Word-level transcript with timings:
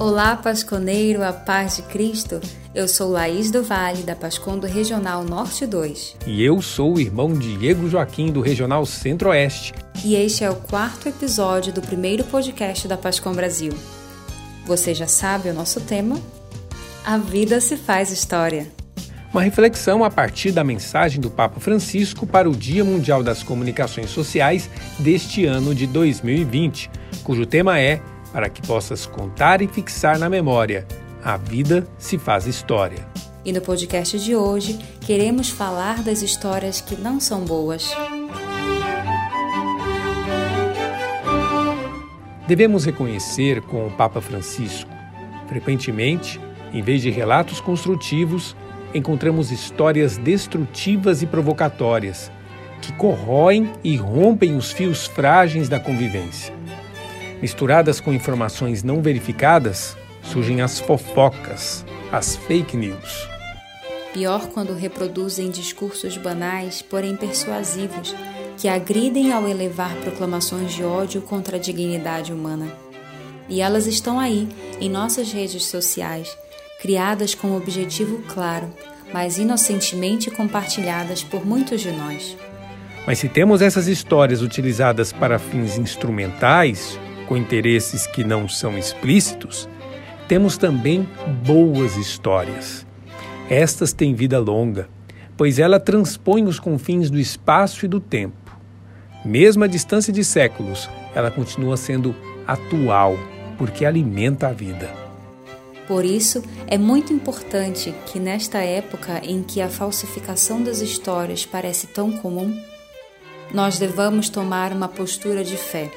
Olá, 0.00 0.36
Pasconeiro, 0.36 1.24
a 1.24 1.32
paz 1.32 1.74
de 1.74 1.82
Cristo. 1.82 2.40
Eu 2.72 2.86
sou 2.86 3.10
Laís 3.10 3.50
do 3.50 3.64
Vale, 3.64 4.04
da 4.04 4.14
Pascondo 4.14 4.64
Regional 4.64 5.24
Norte 5.24 5.66
2. 5.66 6.18
E 6.24 6.40
eu 6.40 6.62
sou 6.62 6.94
o 6.94 7.00
irmão 7.00 7.32
Diego 7.32 7.88
Joaquim, 7.88 8.30
do 8.30 8.40
Regional 8.40 8.86
Centro-Oeste. 8.86 9.74
E 10.04 10.14
este 10.14 10.44
é 10.44 10.50
o 10.50 10.54
quarto 10.54 11.08
episódio 11.08 11.72
do 11.72 11.80
primeiro 11.80 12.22
podcast 12.22 12.86
da 12.86 12.96
Pascom 12.96 13.32
Brasil. 13.32 13.72
Você 14.66 14.94
já 14.94 15.08
sabe 15.08 15.48
o 15.48 15.54
nosso 15.54 15.80
tema? 15.80 16.16
A 17.04 17.18
vida 17.18 17.60
se 17.60 17.76
faz 17.76 18.12
história. 18.12 18.68
Uma 19.32 19.42
reflexão 19.42 20.04
a 20.04 20.10
partir 20.10 20.52
da 20.52 20.62
mensagem 20.62 21.20
do 21.20 21.28
Papa 21.28 21.58
Francisco 21.58 22.24
para 22.24 22.48
o 22.48 22.54
Dia 22.54 22.84
Mundial 22.84 23.20
das 23.24 23.42
Comunicações 23.42 24.10
Sociais 24.10 24.70
deste 24.96 25.44
ano 25.44 25.74
de 25.74 25.88
2020, 25.88 26.88
cujo 27.24 27.44
tema 27.44 27.80
é 27.80 28.00
Para 28.32 28.48
que 28.48 28.60
possas 28.66 29.06
contar 29.06 29.62
e 29.62 29.68
fixar 29.68 30.18
na 30.18 30.28
memória. 30.28 30.86
A 31.22 31.36
vida 31.36 31.86
se 31.98 32.18
faz 32.18 32.46
história. 32.46 33.06
E 33.44 33.52
no 33.52 33.60
podcast 33.60 34.18
de 34.18 34.36
hoje, 34.36 34.78
queremos 35.00 35.48
falar 35.48 36.02
das 36.02 36.22
histórias 36.22 36.80
que 36.80 36.96
não 36.96 37.18
são 37.18 37.44
boas. 37.44 37.90
Devemos 42.46 42.84
reconhecer 42.84 43.60
com 43.62 43.86
o 43.86 43.90
Papa 43.90 44.20
Francisco, 44.20 44.90
frequentemente, 45.46 46.40
em 46.72 46.82
vez 46.82 47.02
de 47.02 47.10
relatos 47.10 47.60
construtivos, 47.60 48.56
encontramos 48.94 49.50
histórias 49.50 50.16
destrutivas 50.16 51.22
e 51.22 51.26
provocatórias, 51.26 52.30
que 52.80 52.92
corroem 52.92 53.70
e 53.84 53.96
rompem 53.96 54.56
os 54.56 54.72
fios 54.72 55.06
frágeis 55.06 55.68
da 55.68 55.80
convivência. 55.80 56.57
Misturadas 57.40 58.00
com 58.00 58.12
informações 58.12 58.82
não 58.82 59.00
verificadas, 59.00 59.96
surgem 60.22 60.60
as 60.60 60.80
fofocas, 60.80 61.84
as 62.10 62.34
fake 62.34 62.76
news. 62.76 63.28
Pior 64.12 64.48
quando 64.48 64.74
reproduzem 64.74 65.50
discursos 65.50 66.16
banais, 66.16 66.82
porém 66.82 67.14
persuasivos, 67.14 68.14
que 68.56 68.66
agridem 68.66 69.32
ao 69.32 69.46
elevar 69.48 69.94
proclamações 69.96 70.72
de 70.72 70.82
ódio 70.82 71.22
contra 71.22 71.56
a 71.56 71.60
dignidade 71.60 72.32
humana. 72.32 72.66
E 73.48 73.60
elas 73.60 73.86
estão 73.86 74.18
aí, 74.18 74.48
em 74.80 74.90
nossas 74.90 75.32
redes 75.32 75.66
sociais, 75.66 76.36
criadas 76.80 77.34
com 77.36 77.48
um 77.48 77.56
objetivo 77.56 78.20
claro, 78.26 78.68
mas 79.12 79.38
inocentemente 79.38 80.30
compartilhadas 80.30 81.22
por 81.22 81.46
muitos 81.46 81.80
de 81.80 81.92
nós. 81.92 82.36
Mas 83.06 83.20
se 83.20 83.28
temos 83.28 83.62
essas 83.62 83.86
histórias 83.86 84.42
utilizadas 84.42 85.12
para 85.12 85.38
fins 85.38 85.78
instrumentais, 85.78 86.98
com 87.28 87.36
interesses 87.36 88.06
que 88.06 88.24
não 88.24 88.48
são 88.48 88.78
explícitos, 88.78 89.68
temos 90.26 90.56
também 90.56 91.06
boas 91.46 91.96
histórias. 91.96 92.86
Estas 93.50 93.92
têm 93.92 94.14
vida 94.14 94.38
longa, 94.38 94.88
pois 95.36 95.58
ela 95.58 95.78
transpõe 95.78 96.44
os 96.44 96.58
confins 96.58 97.10
do 97.10 97.18
espaço 97.18 97.84
e 97.84 97.88
do 97.88 98.00
tempo. 98.00 98.58
Mesmo 99.24 99.64
à 99.64 99.66
distância 99.66 100.12
de 100.12 100.24
séculos, 100.24 100.88
ela 101.14 101.30
continua 101.30 101.76
sendo 101.76 102.14
atual, 102.46 103.16
porque 103.58 103.84
alimenta 103.84 104.48
a 104.48 104.52
vida. 104.52 104.90
Por 105.86 106.04
isso, 106.04 106.42
é 106.66 106.76
muito 106.76 107.12
importante 107.12 107.94
que, 108.06 108.18
nesta 108.18 108.58
época 108.58 109.20
em 109.22 109.42
que 109.42 109.60
a 109.60 109.68
falsificação 109.68 110.62
das 110.62 110.80
histórias 110.80 111.46
parece 111.46 111.86
tão 111.86 112.12
comum, 112.12 112.58
nós 113.52 113.78
devamos 113.78 114.28
tomar 114.28 114.72
uma 114.72 114.88
postura 114.88 115.42
de 115.42 115.56
fé. 115.56 115.90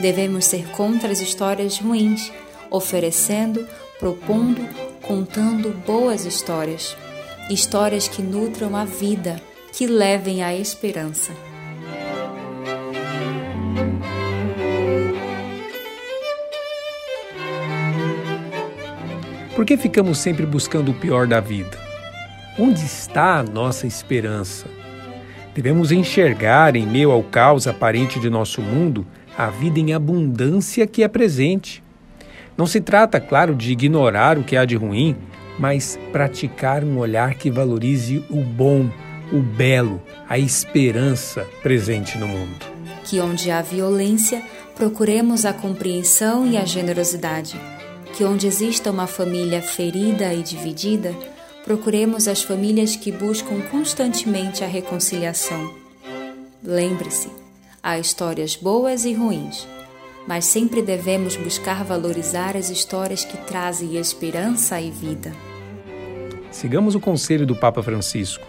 Devemos 0.00 0.46
ser 0.46 0.68
contra 0.70 1.10
as 1.12 1.20
histórias 1.20 1.78
ruins, 1.78 2.32
oferecendo, 2.70 3.66
propondo, 3.98 4.66
contando 5.02 5.70
boas 5.86 6.24
histórias. 6.24 6.96
Histórias 7.50 8.08
que 8.08 8.22
nutram 8.22 8.76
a 8.76 8.84
vida, 8.84 9.40
que 9.72 9.86
levem 9.86 10.42
à 10.42 10.54
esperança. 10.54 11.32
Por 19.54 19.66
que 19.66 19.76
ficamos 19.76 20.18
sempre 20.18 20.46
buscando 20.46 20.92
o 20.92 20.94
pior 20.94 21.26
da 21.26 21.38
vida? 21.38 21.78
Onde 22.58 22.80
está 22.82 23.38
a 23.38 23.42
nossa 23.42 23.86
esperança? 23.86 24.66
Devemos 25.54 25.92
enxergar, 25.92 26.76
em 26.76 26.86
meio 26.86 27.10
ao 27.10 27.22
caos 27.22 27.66
aparente 27.66 28.18
de 28.18 28.30
nosso 28.30 28.62
mundo, 28.62 29.06
a 29.36 29.48
vida 29.48 29.78
em 29.80 29.92
abundância 29.92 30.86
que 30.86 31.02
é 31.02 31.08
presente. 31.08 31.82
Não 32.56 32.66
se 32.66 32.80
trata, 32.80 33.20
claro, 33.20 33.54
de 33.54 33.72
ignorar 33.72 34.38
o 34.38 34.44
que 34.44 34.56
há 34.56 34.64
de 34.64 34.76
ruim, 34.76 35.16
mas 35.58 35.98
praticar 36.12 36.84
um 36.84 36.98
olhar 36.98 37.34
que 37.34 37.50
valorize 37.50 38.24
o 38.28 38.42
bom, 38.42 38.90
o 39.32 39.40
belo, 39.40 40.00
a 40.28 40.38
esperança 40.38 41.46
presente 41.62 42.18
no 42.18 42.28
mundo. 42.28 42.66
Que 43.04 43.20
onde 43.20 43.50
há 43.50 43.62
violência, 43.62 44.42
procuremos 44.74 45.44
a 45.44 45.52
compreensão 45.52 46.46
e 46.46 46.56
a 46.56 46.64
generosidade 46.64 47.58
que 48.12 48.24
onde 48.24 48.46
exista 48.46 48.90
uma 48.90 49.06
família 49.06 49.62
ferida 49.62 50.32
e 50.34 50.42
dividida, 50.42 51.14
procuremos 51.64 52.28
as 52.28 52.42
famílias 52.42 52.96
que 52.96 53.12
buscam 53.12 53.60
constantemente 53.70 54.64
a 54.64 54.66
reconciliação. 54.66 55.72
Lembre-se, 56.62 57.30
há 57.82 57.98
histórias 57.98 58.56
boas 58.56 59.04
e 59.04 59.12
ruins, 59.12 59.66
mas 60.26 60.44
sempre 60.44 60.82
devemos 60.82 61.36
buscar 61.36 61.84
valorizar 61.84 62.56
as 62.56 62.70
histórias 62.70 63.24
que 63.24 63.36
trazem 63.36 63.96
esperança 63.96 64.80
e 64.80 64.90
vida. 64.90 65.32
Sigamos 66.50 66.94
o 66.94 67.00
conselho 67.00 67.46
do 67.46 67.56
Papa 67.56 67.82
Francisco. 67.82 68.46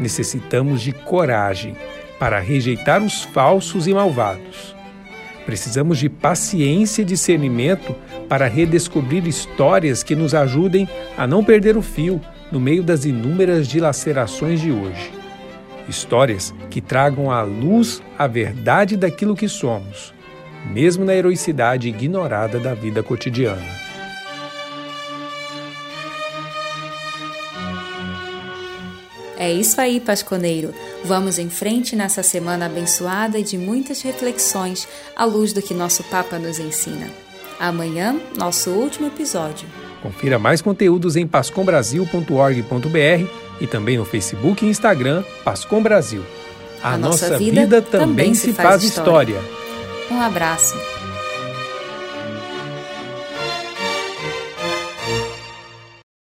Necessitamos 0.00 0.82
de 0.82 0.92
coragem 0.92 1.76
para 2.18 2.40
rejeitar 2.40 3.02
os 3.02 3.22
falsos 3.22 3.86
e 3.86 3.94
malvados 3.94 4.76
Precisamos 5.46 5.98
de 5.98 6.08
paciência 6.08 7.02
e 7.02 7.04
discernimento 7.04 7.94
para 8.28 8.48
redescobrir 8.48 9.24
histórias 9.28 10.02
que 10.02 10.16
nos 10.16 10.34
ajudem 10.34 10.88
a 11.16 11.24
não 11.24 11.44
perder 11.44 11.76
o 11.76 11.82
fio 11.82 12.20
no 12.50 12.58
meio 12.58 12.82
das 12.82 13.04
inúmeras 13.04 13.68
dilacerações 13.68 14.60
de 14.60 14.72
hoje. 14.72 15.12
Histórias 15.88 16.54
que 16.70 16.80
tragam 16.80 17.30
à 17.30 17.42
luz 17.42 18.02
a 18.18 18.26
verdade 18.26 18.96
daquilo 18.96 19.36
que 19.36 19.48
somos, 19.48 20.12
mesmo 20.72 21.04
na 21.04 21.14
heroicidade 21.14 21.88
ignorada 21.88 22.58
da 22.58 22.74
vida 22.74 23.02
cotidiana. 23.02 23.86
É 29.38 29.52
isso 29.52 29.80
aí, 29.80 30.00
Pasconeiro. 30.00 30.74
Vamos 31.04 31.38
em 31.38 31.50
frente 31.50 31.94
nessa 31.94 32.22
semana 32.22 32.66
abençoada 32.66 33.38
e 33.38 33.44
de 33.44 33.56
muitas 33.56 34.02
reflexões 34.02 34.88
à 35.14 35.24
luz 35.24 35.52
do 35.52 35.62
que 35.62 35.74
nosso 35.74 36.02
Papa 36.04 36.38
nos 36.38 36.58
ensina. 36.58 37.06
Amanhã, 37.60 38.18
nosso 38.36 38.70
último 38.70 39.06
episódio. 39.06 39.68
Confira 40.02 40.38
mais 40.38 40.62
conteúdos 40.62 41.16
em 41.16 41.26
pascombrasil.org.br 41.26 43.45
e 43.60 43.66
também 43.66 43.96
no 43.98 44.04
Facebook 44.04 44.64
e 44.64 44.68
Instagram 44.68 45.22
Pascom 45.44 45.82
Brasil. 45.82 46.22
A, 46.82 46.94
A 46.94 46.98
nossa, 46.98 47.28
nossa 47.28 47.38
vida, 47.38 47.62
vida, 47.62 47.82
também 47.82 48.34
se 48.34 48.52
faz, 48.52 48.68
faz 48.68 48.84
história. 48.84 49.34
história. 49.36 49.56
Um 50.10 50.20
abraço. 50.20 50.74